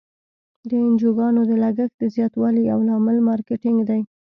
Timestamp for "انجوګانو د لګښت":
0.87-1.93